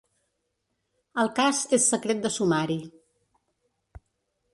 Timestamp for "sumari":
2.37-2.79